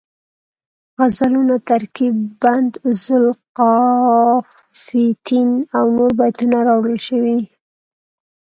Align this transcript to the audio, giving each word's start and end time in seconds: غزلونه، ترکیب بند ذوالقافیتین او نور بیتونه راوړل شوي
غزلونه، 0.97 1.55
ترکیب 1.69 2.15
بند 2.41 2.71
ذوالقافیتین 3.03 5.49
او 5.77 5.85
نور 5.95 6.11
بیتونه 6.19 6.57
راوړل 6.67 6.97
شوي 7.07 7.39